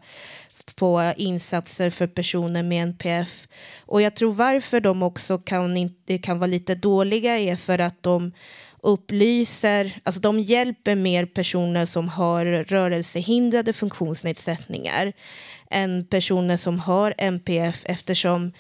på 0.77 1.13
insatser 1.17 1.91
för 1.91 2.07
personer 2.07 2.63
med 2.63 2.83
NPF. 2.83 3.49
Och 3.87 4.03
jag 4.03 4.17
tror 4.17 4.33
varför 4.33 4.81
de 4.81 5.03
också 5.03 5.39
kan, 5.39 5.77
inte, 5.77 6.19
kan 6.19 6.39
vara 6.39 6.47
lite 6.47 6.75
dåliga 6.75 7.39
är 7.39 7.57
för 7.57 7.79
att 7.79 8.03
de 8.03 8.33
upplyser, 8.83 9.93
alltså 10.03 10.21
de 10.21 10.41
hjälper 10.41 10.95
mer 10.95 11.27
personer 11.27 11.87
som 11.87 12.09
har 12.09 12.45
rörelsehindrade 12.65 13.73
funktionsnedsättningar 13.73 15.13
än 15.71 16.07
personer 16.07 16.57
som 16.57 16.81
har 16.81 17.15
NPF 17.19 17.83
eftersom 17.85 18.53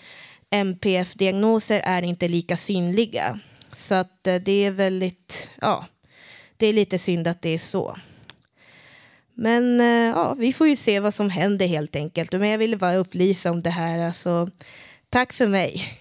NPF-diagnoser 0.51 1.81
är 1.85 2.03
inte 2.03 2.29
lika 2.29 2.57
synliga. 2.57 3.39
Så 3.73 3.95
att 3.95 4.27
eh, 4.27 4.35
det 4.35 4.65
är 4.65 4.71
väldigt, 4.71 5.51
ja, 5.61 5.87
det 6.57 6.67
är 6.67 6.73
lite 6.73 6.99
synd 6.99 7.29
att 7.29 7.43
det 7.43 7.49
är 7.49 7.59
så. 7.59 7.97
Men 9.35 9.81
eh, 9.81 9.87
ja, 9.87 10.35
vi 10.39 10.53
får 10.53 10.69
ju 10.69 10.77
se 10.77 11.01
vad 11.01 11.15
som 11.15 11.31
händer 11.31 11.67
helt 11.67 11.97
enkelt. 11.97 12.33
Men 12.33 12.49
jag 12.49 12.59
ville 12.59 12.77
bara 12.77 12.97
upplysa 12.97 13.51
om 13.51 13.63
det 13.63 13.71
här. 13.71 13.99
Alltså, 13.99 14.49
tack 15.11 15.33
för 15.33 15.47
mig. 15.47 15.99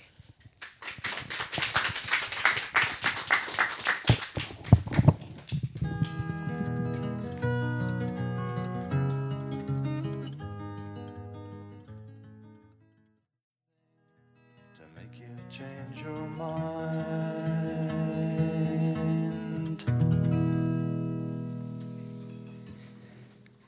to 14.75 14.83
make 14.95 15.19
you 15.19 15.35
change 15.49 16.03
your 16.05 16.27
mind. 16.37 17.50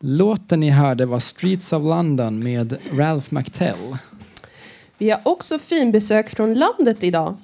Låten 0.05 0.59
ni 0.59 0.69
hörde 0.69 1.05
var 1.05 1.19
Streets 1.19 1.73
of 1.73 1.83
London 1.83 2.43
med 2.43 2.77
Ralph 2.91 3.27
McTell. 3.33 3.97
Vi 4.97 5.09
har 5.09 5.21
också 5.25 5.59
finbesök 5.59 6.29
från 6.29 6.53
landet 6.53 7.03
idag. 7.03 7.37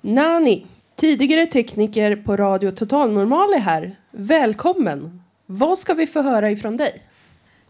Nani, 0.00 0.66
tidigare 0.96 1.46
tekniker 1.46 2.16
på 2.16 2.36
Radio 2.36 2.70
Totalnormal 2.70 3.52
är 3.54 3.58
här. 3.58 3.96
Välkommen! 4.10 5.22
Vad 5.46 5.78
ska 5.78 5.94
vi 5.94 6.06
få 6.06 6.22
höra 6.22 6.50
ifrån 6.50 6.76
dig? 6.76 7.02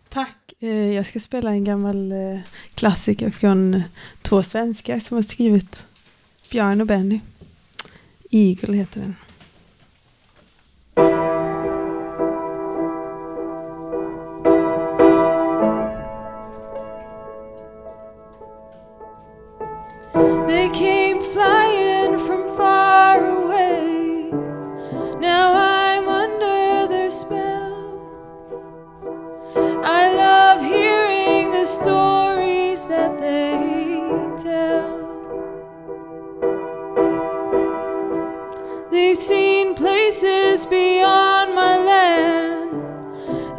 Tack. 0.09 0.53
Eh, 0.61 0.69
Jag 0.95 1.07
ska 1.07 1.21
spela 1.21 1.51
en 1.51 1.65
gammal 1.65 2.13
eh, 2.13 2.39
klassiker 2.75 3.31
från 3.31 3.83
två 4.23 4.43
svenskar 4.43 5.01
som 5.01 5.15
har 5.17 5.23
skrivit 5.23 5.85
Björn 6.51 6.81
och 6.81 6.87
Benny. 6.87 7.21
Eagle 8.31 8.77
heter 8.77 9.01
den. 9.01 9.17
They've 39.13 39.21
seen 39.21 39.75
places 39.75 40.65
beyond 40.65 41.55
my 41.55 41.77
land, 41.77 42.73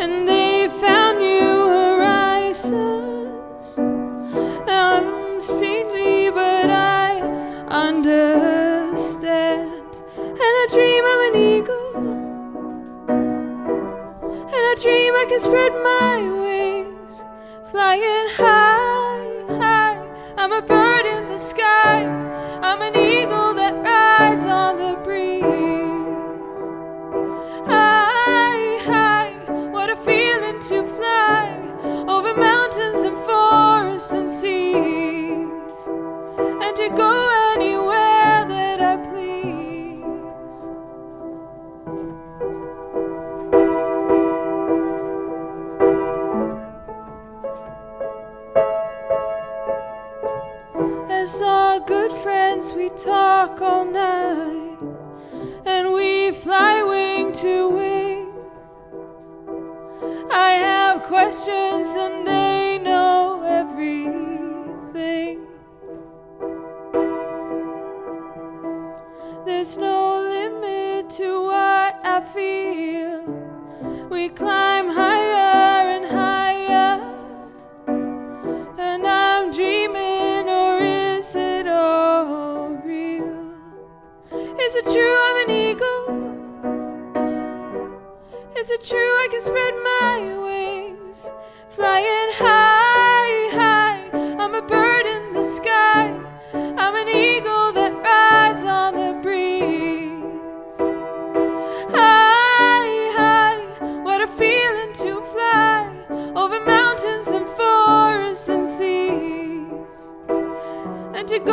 and 0.02 0.28
they 0.28 0.68
found 0.82 1.20
new 1.20 1.68
horizons. 1.78 3.78
I'm 4.68 5.40
speedy, 5.40 6.32
but 6.32 6.72
I 6.72 7.22
understand. 7.70 9.92
And 10.18 10.42
I 10.42 10.68
dream 10.74 11.06
I'm 11.14 11.22
an 11.30 11.36
eagle. 11.54 11.98
And 14.56 14.64
I 14.72 14.74
dream 14.82 15.14
I 15.14 15.26
can 15.30 15.40
spread 15.40 15.72
my 15.72 16.18
wings, 16.46 17.24
flying 17.70 18.28
high, 18.42 18.63
As 51.24 51.42
all 51.42 51.80
good 51.80 52.12
friends, 52.12 52.74
we 52.74 52.90
talk 52.90 53.62
all 53.62 53.86
night 53.86 54.78
and 55.66 55.94
we 55.94 56.32
fly 56.32 56.84
wing 56.84 57.32
to 57.44 57.70
wing. 57.70 58.28
I 60.30 60.52
have 60.68 61.04
questions 61.04 61.88
and 61.96 62.28
they 62.28 62.78
know 62.78 63.42
everything. 63.62 65.48
There's 69.46 69.78
no 69.78 70.20
limit 70.20 71.10
to 71.12 71.44
what 71.44 72.02
I 72.04 72.20
feel. 72.34 73.24
We 74.10 74.28
climb 74.28 74.90
higher 74.90 75.23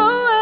go 0.01 0.40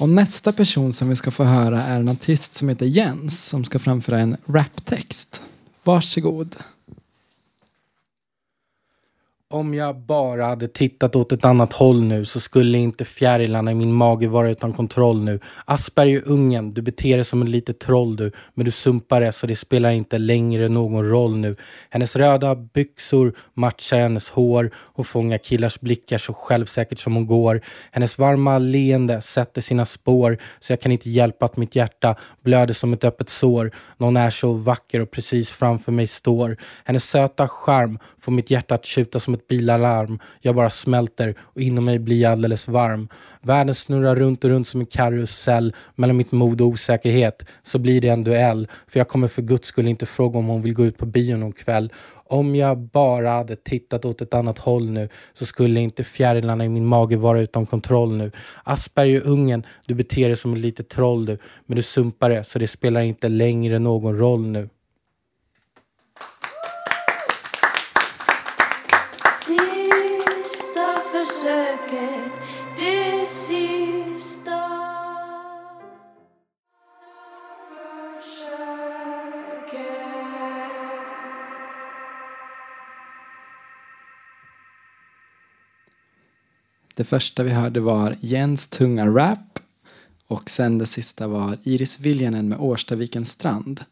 Och 0.00 0.08
nästa 0.08 0.52
person 0.52 0.92
som 0.92 1.08
vi 1.08 1.16
ska 1.16 1.30
få 1.30 1.44
höra 1.44 1.82
är 1.82 2.00
en 2.00 2.08
artist 2.08 2.54
som 2.54 2.68
heter 2.68 2.86
Jens 2.86 3.44
som 3.44 3.64
ska 3.64 3.78
framföra 3.78 4.18
en 4.18 4.36
raptext. 4.46 5.42
Varsågod. 5.84 6.56
Om 9.58 9.74
jag 9.74 9.96
bara 9.96 10.46
hade 10.46 10.68
tittat 10.68 11.16
åt 11.16 11.32
ett 11.32 11.44
annat 11.44 11.72
håll 11.72 12.02
nu 12.02 12.24
så 12.24 12.40
skulle 12.40 12.78
inte 12.78 13.04
fjärilarna 13.04 13.70
i 13.70 13.74
min 13.74 13.92
mage 13.92 14.28
vara 14.28 14.50
utan 14.50 14.72
kontroll 14.72 15.22
nu. 15.22 15.40
Asperger-ungen, 15.64 16.74
du 16.74 16.82
beter 16.82 17.16
dig 17.16 17.24
som 17.24 17.42
en 17.42 17.50
litet 17.50 17.78
troll 17.78 18.16
du. 18.16 18.30
Men 18.54 18.64
du 18.64 18.70
sumpar 18.70 19.20
det 19.20 19.32
så 19.32 19.46
det 19.46 19.56
spelar 19.56 19.90
inte 19.90 20.18
längre 20.18 20.68
någon 20.68 21.08
roll 21.08 21.36
nu. 21.36 21.56
Hennes 21.90 22.16
röda 22.16 22.54
byxor 22.54 23.32
matchar 23.54 23.98
hennes 23.98 24.30
hår. 24.30 24.70
och 24.76 25.06
fångar 25.06 25.38
killars 25.38 25.80
blickar 25.80 26.18
så 26.18 26.32
självsäkert 26.32 26.98
som 26.98 27.14
hon 27.14 27.26
går. 27.26 27.60
Hennes 27.90 28.18
varma 28.18 28.58
leende 28.58 29.20
sätter 29.20 29.60
sina 29.60 29.84
spår 29.84 30.38
så 30.60 30.72
jag 30.72 30.80
kan 30.80 30.92
inte 30.92 31.10
hjälpa 31.10 31.44
att 31.44 31.56
mitt 31.56 31.76
hjärta 31.76 32.16
blöder 32.42 32.74
som 32.74 32.92
ett 32.92 33.04
öppet 33.04 33.28
sår. 33.28 33.70
Någon 33.96 34.16
är 34.16 34.30
så 34.30 34.52
vacker 34.52 35.00
och 35.00 35.10
precis 35.10 35.50
framför 35.50 35.92
mig 35.92 36.06
står. 36.06 36.56
Hennes 36.84 37.04
söta 37.04 37.48
charm 37.48 37.98
får 38.18 38.32
mitt 38.32 38.50
hjärta 38.50 38.74
att 38.74 38.84
tjuta 38.84 39.20
som 39.20 39.34
ett 39.34 39.47
bilalarm. 39.48 40.18
Jag 40.40 40.54
bara 40.54 40.70
smälter 40.70 41.34
och 41.40 41.60
inom 41.60 41.84
mig 41.84 41.98
blir 41.98 42.20
jag 42.20 42.32
alldeles 42.32 42.68
varm. 42.68 43.08
Världen 43.42 43.74
snurrar 43.74 44.16
runt 44.16 44.44
och 44.44 44.50
runt 44.50 44.68
som 44.68 44.80
en 44.80 44.86
karusell. 44.86 45.74
Mellan 45.94 46.16
mitt 46.16 46.32
mod 46.32 46.60
och 46.60 46.66
osäkerhet 46.66 47.44
så 47.62 47.78
blir 47.78 48.00
det 48.00 48.08
en 48.08 48.24
duell. 48.24 48.68
För 48.86 49.00
jag 49.00 49.08
kommer 49.08 49.28
för 49.28 49.42
guds 49.42 49.68
skull 49.68 49.88
inte 49.88 50.06
fråga 50.06 50.38
om 50.38 50.46
hon 50.46 50.62
vill 50.62 50.74
gå 50.74 50.84
ut 50.84 50.98
på 50.98 51.06
bio 51.06 51.36
någon 51.36 51.52
kväll. 51.52 51.92
Om 52.30 52.56
jag 52.56 52.78
bara 52.78 53.30
hade 53.30 53.56
tittat 53.56 54.04
åt 54.04 54.20
ett 54.20 54.34
annat 54.34 54.58
håll 54.58 54.90
nu 54.90 55.08
så 55.34 55.46
skulle 55.46 55.80
inte 55.80 56.04
fjärilarna 56.04 56.64
i 56.64 56.68
min 56.68 56.86
mage 56.86 57.16
vara 57.16 57.40
utan 57.40 57.66
kontroll 57.66 58.16
nu. 58.16 58.30
Asperger-ungen, 58.64 59.66
du 59.86 59.94
beter 59.94 60.26
dig 60.26 60.36
som 60.36 60.52
ett 60.52 60.58
litet 60.58 60.88
troll 60.88 61.26
du. 61.26 61.38
Men 61.66 61.76
du 61.76 61.82
sumpar 61.82 62.30
det 62.30 62.44
så 62.44 62.58
det 62.58 62.66
spelar 62.66 63.00
inte 63.00 63.28
längre 63.28 63.78
någon 63.78 64.18
roll 64.18 64.46
nu. 64.46 64.68
Det 86.98 87.04
första 87.04 87.42
vi 87.42 87.50
hörde 87.50 87.80
var 87.80 88.16
Jens 88.20 88.66
tunga 88.66 89.06
rap 89.06 89.58
och 90.26 90.50
sen 90.50 90.78
det 90.78 90.86
sista 90.86 91.28
var 91.28 91.58
Iris 91.62 92.00
Viljanen 92.00 92.48
med 92.48 92.60
Årstavikens 92.60 93.30
strand. 93.30 93.84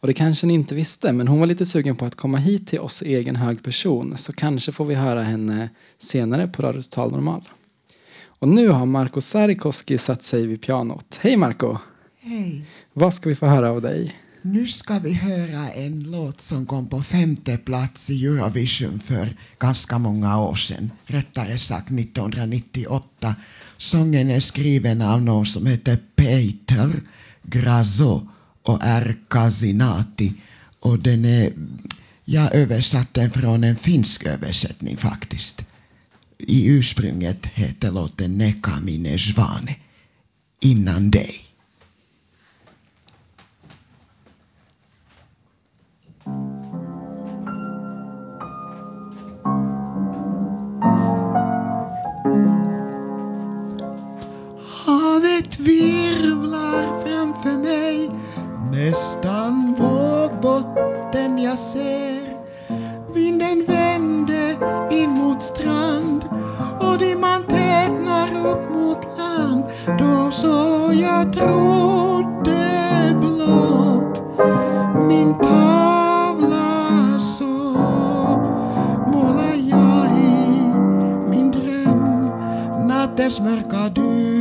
Och 0.00 0.06
det 0.06 0.12
kanske 0.12 0.46
ni 0.46 0.54
inte 0.54 0.74
visste, 0.74 1.12
men 1.12 1.28
hon 1.28 1.40
var 1.40 1.46
lite 1.46 1.66
sugen 1.66 1.96
på 1.96 2.04
att 2.04 2.14
komma 2.14 2.38
hit 2.38 2.68
till 2.68 2.80
oss 2.80 3.02
i 3.02 3.14
egen 3.14 3.36
hög 3.36 3.62
person. 3.62 4.16
Så 4.16 4.32
kanske 4.32 4.72
får 4.72 4.84
vi 4.84 4.94
höra 4.94 5.22
henne 5.22 5.70
senare 5.98 6.48
på 6.48 6.62
Radio 6.62 6.82
Total 6.82 7.12
Normal. 7.12 7.48
Och 8.24 8.48
nu 8.48 8.68
har 8.68 8.86
Marco 8.86 9.20
Sarikoski 9.20 9.98
satt 9.98 10.22
sig 10.22 10.46
vid 10.46 10.62
pianot. 10.62 11.18
Hej 11.20 11.36
Marco! 11.36 11.76
Hej. 12.20 12.64
Vad 12.92 13.14
ska 13.14 13.28
vi 13.28 13.34
få 13.34 13.46
höra 13.46 13.70
av 13.70 13.82
dig? 13.82 14.16
Nu 14.44 14.66
ska 14.66 14.98
vi 14.98 15.12
höra 15.12 15.70
en 15.72 16.02
låt 16.02 16.40
som 16.40 16.66
kom 16.66 16.88
på 16.88 17.02
femte 17.02 17.58
plats 17.58 18.10
i 18.10 18.26
Eurovision 18.26 19.00
för 19.00 19.36
ganska 19.58 19.98
många 19.98 20.40
år 20.40 20.54
sedan. 20.54 20.90
Rättare 21.06 21.58
sagt 21.58 21.90
1998. 21.90 23.36
Sången 23.76 24.30
är 24.30 24.40
skriven 24.40 25.02
av 25.02 25.22
någon 25.22 25.46
som 25.46 25.66
heter 25.66 25.98
Peter 26.16 27.00
Grazo 27.42 28.28
och 28.62 28.78
är 28.82 29.16
Kazinati. 29.28 30.34
Och 30.80 30.98
den 30.98 31.24
är, 31.24 31.52
jag 32.24 32.54
översatte 32.54 33.20
den 33.20 33.30
från 33.30 33.64
en 33.64 33.76
finsk 33.76 34.24
översättning 34.24 34.96
faktiskt. 34.96 35.64
I 36.38 36.66
ursprunget 36.66 37.46
heter 37.46 37.90
låten 37.92 38.38
Neka 38.38 38.80
mine 38.82 39.18
svane, 39.18 39.76
Innan 40.60 41.10
dig. 41.10 41.51
Nästan 58.88 59.74
vågbotten 59.78 61.38
jag 61.38 61.58
ser. 61.58 62.22
Vinden 63.14 63.64
vände 63.66 64.56
in 64.90 65.10
mot 65.10 65.42
strand 65.42 66.24
och 66.80 66.98
dimman 66.98 67.42
tätnar 67.42 68.46
upp 68.46 68.70
mot 68.70 69.18
land. 69.18 69.64
Då 69.98 70.30
så 70.30 70.90
jag 70.92 71.32
trodde 71.32 73.16
blott 73.20 74.22
min 75.08 75.38
tavla. 75.38 77.18
Så 77.18 77.72
målar 79.06 79.54
jag 79.70 80.06
i 80.18 80.50
min 81.28 81.50
dröm. 81.50 82.30
Nattens 82.88 83.40
mörka 83.40 83.88
duk. 83.88 84.31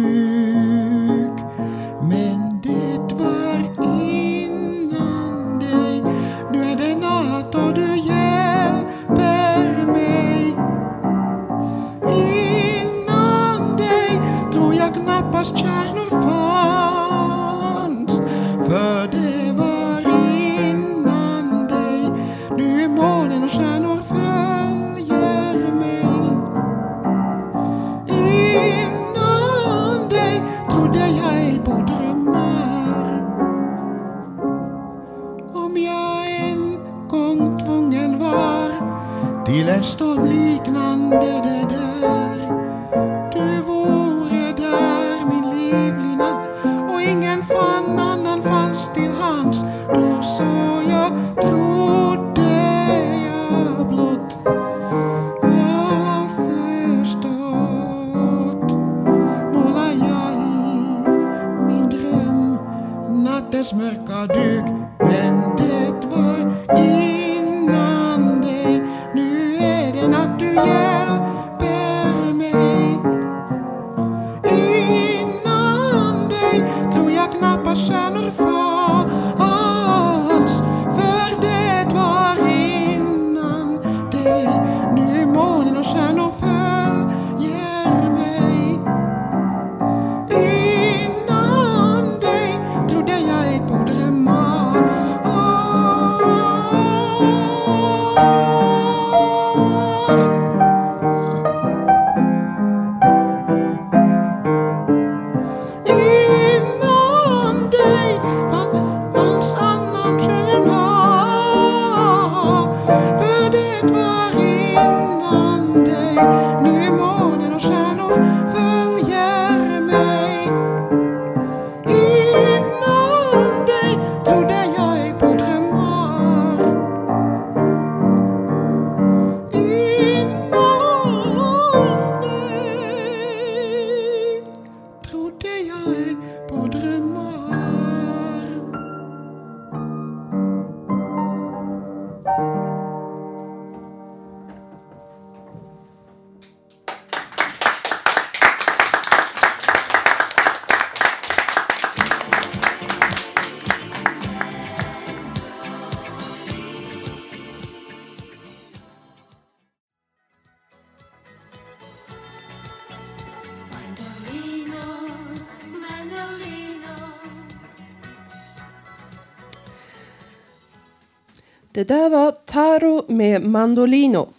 Där 171.92 172.10
var 172.10 172.32
Taro 172.32 173.06
med 173.08 173.42
Mandolino. 173.46 174.30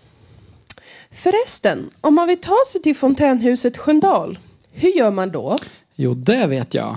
Förresten, 1.10 1.90
om 2.00 2.14
man 2.14 2.28
vill 2.28 2.40
ta 2.40 2.56
sig 2.66 2.82
till 2.82 2.96
fontänhuset 2.96 3.78
Sköndal, 3.78 4.38
hur 4.72 4.88
gör 4.88 5.10
man 5.10 5.30
då? 5.30 5.58
Jo, 5.94 6.14
det 6.14 6.46
vet 6.46 6.74
jag. 6.74 6.96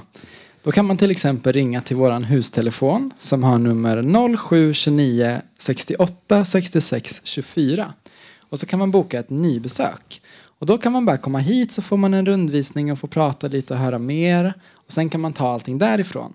Då 0.63 0.72
kan 0.72 0.86
man 0.86 0.98
till 0.98 1.12
exempel 1.12 1.54
ringa 1.54 1.82
till 1.82 1.96
vår 1.96 2.12
hustelefon 2.12 3.13
som 3.18 3.44
har 3.44 3.58
nummer 3.58 4.38
0729 4.38 5.41
68 5.58 6.46
66 6.46 7.22
24. 7.24 7.94
Och 8.39 8.60
så 8.60 8.65
kan 8.65 8.80
man 8.80 8.91
boka 8.91 9.20
ett 9.20 9.30
nybesök. 9.30 10.22
Och 10.60 10.65
då 10.65 10.78
kan 10.78 10.91
man 10.91 11.06
bara 11.06 11.18
komma 11.18 11.39
hit 11.39 11.72
så 11.72 11.82
får 11.82 11.98
man 11.98 12.13
en 12.13 12.26
rundvisning 12.26 12.91
och 12.91 13.00
få 13.00 13.08
prata 13.08 13.48
lite 13.48 13.74
och 13.74 13.80
höra 13.80 14.00
mer. 14.00 14.54
Och 14.72 14.91
sen 14.91 15.10
kan 15.10 15.22
man 15.22 15.34
ta 15.34 15.54
allting 15.54 15.78
därifrån. 15.78 16.34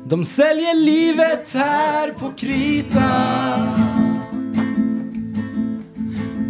De 0.04 0.24
säljer 0.24 0.74
livet 0.74 1.52
här 1.54 2.12
på 2.12 2.32
krita 2.36 3.08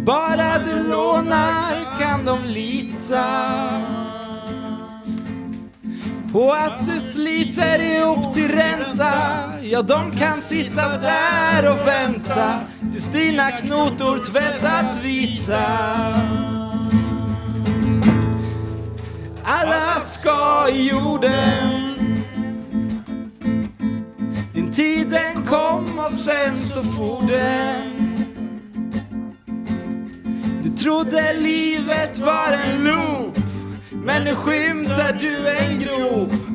Bara 0.05 0.59
du 0.59 0.83
lånar 0.83 1.99
kan 1.99 2.25
de 2.25 2.45
lita 2.45 3.25
på 6.31 6.51
att 6.51 6.87
du 6.87 6.99
sliter 6.99 7.81
ihop 7.81 8.33
till 8.33 8.51
ränta 8.51 9.52
Ja, 9.65 9.81
de 9.81 10.11
kan 10.11 10.37
sitta 10.37 10.97
där 10.97 11.71
och 11.71 11.87
vänta 11.87 12.59
tills 12.93 13.05
dina 13.05 13.51
knotor 13.51 14.25
tvättats 14.25 14.97
vita. 15.03 15.65
Alla 19.43 19.99
ska 20.05 20.67
i 20.69 20.89
jorden. 20.89 21.93
Din 24.53 24.71
tid 24.71 25.09
den 25.09 25.45
kom 25.45 25.99
och 25.99 26.11
sen 26.11 26.59
så 26.63 26.83
for 26.83 27.27
den. 27.27 28.17
Du 30.63 30.69
trodde 30.69 31.33
livet 31.33 32.19
var 32.19 32.57
en 32.63 32.83
loop 32.83 33.37
men 33.91 34.23
nu 34.23 34.35
skymtar 34.35 35.17
du 35.19 35.47
en 35.47 35.79
grop. 35.79 36.52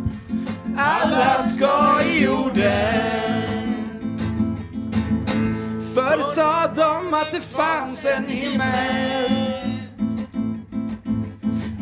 Alla 0.81 1.43
ska 1.43 2.03
i 2.03 2.25
jorden. 2.25 2.73
Förr 5.95 6.35
sa 6.35 6.67
de 6.75 7.15
att 7.15 7.33
det 7.33 7.41
fanns 7.41 8.07
en 8.07 8.27
himmel. 8.27 9.53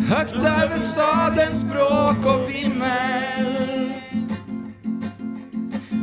Högt 0.09 0.35
över 0.35 0.79
stadens 0.79 1.65
bråk 1.73 2.35
och 2.35 2.51
vimmel. 2.51 3.93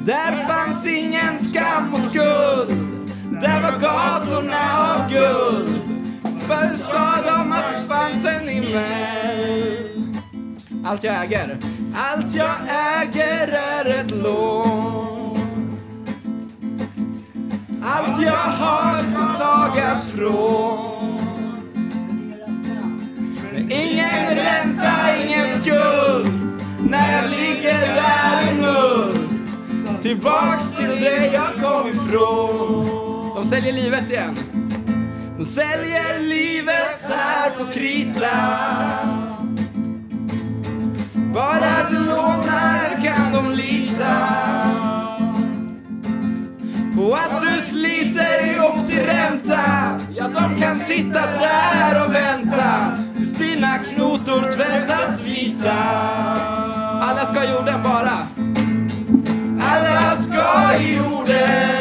Där 0.05 0.47
fanns 0.47 0.87
ingen 0.87 1.39
skam 1.39 1.93
och 1.93 1.99
skuld. 1.99 2.77
Där 3.41 3.61
var 3.61 3.79
gatorna 3.79 4.93
av 4.93 5.09
guld. 5.09 5.81
Förr 6.39 6.77
sa 6.91 7.31
de 7.31 7.51
att 7.51 7.65
det 7.73 7.93
fanns 7.93 8.25
en 8.25 8.47
himmel. 8.47 10.13
Allt 10.85 11.03
jag 11.03 11.23
äger. 11.23 11.57
Allt 11.95 12.35
jag 12.35 12.55
äger 13.01 13.47
är 13.47 13.85
ett 13.85 14.11
lån. 14.11 15.77
Allt 17.85 18.21
jag 18.21 18.33
har 18.33 18.97
ska 18.97 19.43
tagas 19.43 20.11
från. 20.11 21.19
Ingen 23.55 24.35
ränta, 24.35 25.15
ingen 25.25 25.61
skuld. 25.61 26.59
När 26.89 27.21
jag 27.21 27.29
ligger 27.29 27.79
där 27.79 28.51
i 28.51 28.61
null 28.61 29.23
Tillbaks 30.01 30.77
till 30.77 31.01
det 31.01 31.25
jag 31.33 31.53
kom 31.53 31.89
ifrån. 31.89 33.35
De 33.35 33.45
säljer 33.45 33.73
livet 33.73 34.09
igen. 34.09 34.37
De 35.37 35.45
säljer 35.45 36.19
livet 36.19 37.01
här 37.09 37.49
på 37.49 37.65
krita. 37.73 38.29
Bara 41.33 41.89
du 41.89 41.99
lånar 41.99 43.03
kan 43.03 43.33
de 43.33 43.51
lita 43.51 44.15
På 46.95 47.13
att 47.13 47.41
du 47.41 47.61
sliter 47.61 48.45
ihop 48.45 48.87
till 48.87 49.05
ränta. 49.05 49.59
Ja, 50.15 50.27
de 50.27 50.61
kan 50.61 50.75
sitta 50.75 51.19
där 51.19 52.05
och 52.05 52.15
vänta 52.15 52.97
Tills 53.17 53.31
dina 53.31 53.77
knotor 53.77 54.51
tvättas 54.51 55.21
vita. 55.23 55.73
Alla 57.01 57.25
ska 57.25 57.43
i 57.43 57.51
jorden 57.51 57.83
bara. 57.83 58.27
Alla 59.61 60.15
ska 60.15 60.77
i 60.83 60.97
jorden. 60.97 61.72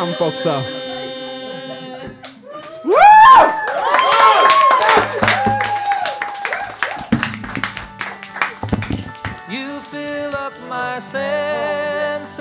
Trump 0.00 0.20
också! 0.20 0.48
You 9.50 9.80
fill 9.82 10.28
up 10.28 10.54
my 10.68 11.00
senses. 11.00 12.40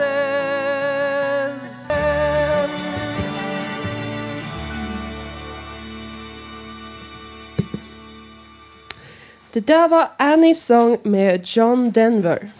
Det 9.51 9.59
där 9.59 9.87
var 9.87 10.07
Annies 10.17 10.65
sång 10.65 10.97
med 11.03 11.41
John 11.43 11.91
Denver. 11.91 12.51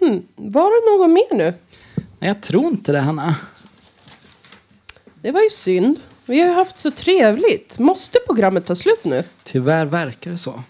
Hmm, 0.00 0.26
var 0.36 0.70
det 0.70 0.98
någon 0.98 1.12
mer 1.12 1.34
nu? 1.34 1.54
Nej, 2.24 2.28
jag 2.28 2.42
tror 2.42 2.66
inte 2.66 2.92
det, 2.92 3.00
Hanna. 3.00 3.36
Det 5.22 5.30
var 5.30 5.40
ju 5.40 5.50
synd. 5.50 6.00
Vi 6.26 6.40
har 6.40 6.48
ju 6.48 6.54
haft 6.54 6.76
så 6.76 6.90
trevligt. 6.90 7.78
Måste 7.78 8.18
programmet 8.26 8.66
ta 8.66 8.74
slut 8.74 9.04
nu? 9.04 9.24
Tyvärr 9.42 9.86
verkar 9.86 10.30
det 10.30 10.38
så. 10.38 10.62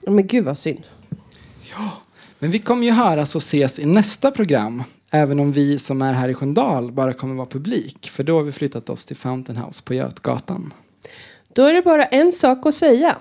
Ja, 0.00 0.10
Men 0.10 0.26
gud 0.26 0.44
vad 0.44 0.58
synd. 0.58 0.82
Men 2.38 2.50
vi 2.50 2.58
kommer 2.58 2.86
ju 2.86 2.92
höras 2.92 3.34
och 3.34 3.42
ses 3.42 3.78
i 3.78 3.86
nästa 3.86 4.30
program. 4.30 4.82
Även 5.10 5.40
om 5.40 5.52
vi 5.52 5.78
som 5.78 6.02
är 6.02 6.12
här 6.12 6.28
i 6.28 6.34
Sköndal 6.34 6.92
bara 6.92 7.12
kommer 7.12 7.34
vara 7.34 7.46
publik. 7.46 8.10
För 8.10 8.22
då 8.22 8.36
har 8.36 8.42
vi 8.42 8.52
flyttat 8.52 8.90
oss 8.90 9.04
till 9.04 9.16
Fountain 9.16 9.58
House 9.58 9.82
på 9.84 9.94
Götgatan. 9.94 10.74
Då 11.52 11.64
är 11.64 11.74
det 11.74 11.82
bara 11.82 12.04
en 12.04 12.32
sak 12.32 12.66
att 12.66 12.74
säga. 12.74 13.16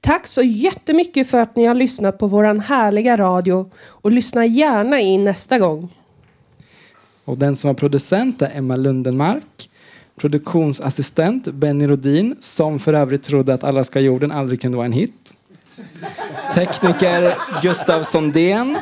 Tack 0.00 0.26
så 0.26 0.42
jättemycket 0.42 1.30
för 1.30 1.38
att 1.38 1.56
ni 1.56 1.64
har 1.64 1.74
lyssnat 1.74 2.18
på 2.18 2.26
våran 2.26 2.60
härliga 2.60 3.16
radio 3.16 3.70
och 3.80 4.12
lyssna 4.12 4.46
gärna 4.46 5.00
in 5.00 5.24
nästa 5.24 5.58
gång. 5.58 5.94
Och 7.30 7.38
den 7.38 7.56
som 7.56 7.68
var 7.68 7.74
producent 7.74 8.42
är 8.42 8.50
Emma 8.54 8.76
Lundenmark. 8.76 9.70
Produktionsassistent 10.16 11.44
Benny 11.44 11.86
Rodin, 11.86 12.36
som 12.40 12.78
för 12.78 12.94
övrigt 12.94 13.22
trodde 13.22 13.54
att 13.54 13.64
Alla 13.64 13.84
ska 13.84 14.00
jorden 14.00 14.32
aldrig 14.32 14.60
kunde 14.60 14.76
vara 14.76 14.86
en 14.86 14.92
hit. 14.92 15.34
Tekniker 16.54 17.34
Gustav 17.62 18.02
Sondén 18.02 18.78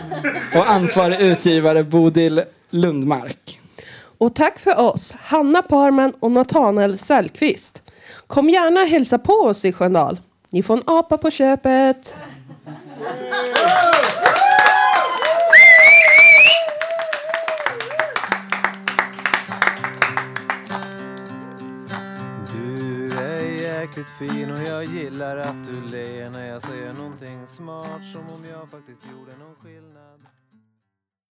och 0.55 0.71
ansvarig 0.71 1.21
utgivare 1.21 1.85
Bodil 1.85 2.43
Lundmark. 2.71 3.61
Och 4.19 4.35
tack 4.35 4.59
för 4.59 4.81
oss, 4.81 5.15
Hanna 5.21 5.63
Parman 5.63 6.13
och 6.21 6.31
Nathanael 6.31 6.99
Sällqvist. 6.99 7.83
Kom 8.27 8.49
gärna 8.49 8.81
och 8.81 8.89
hälsa 8.89 9.19
på 9.19 9.33
oss 9.33 9.65
i 9.65 9.73
Sköndal. 9.73 10.21
Ni 10.51 10.63
får 10.63 10.77
en 10.77 10.83
apa 10.87 11.19
på 11.19 11.31
köpet. 11.31 12.17
Jäkligt 23.99 24.31
fin 24.31 24.51
och 24.51 24.63
jag 24.63 24.85
gillar 24.85 25.37
att 25.37 25.65
du 25.65 25.81
ler 25.81 26.31
när 26.31 26.47
jag 26.47 26.63
säger 26.63 26.93
någonting 26.93 27.47
smart 27.47 28.05
som 28.05 28.31
om 28.31 28.45
jag 28.45 28.71
faktiskt 28.71 29.03
gjorde 29.13 29.37
någon 29.37 29.55
skillnad. 29.55 29.98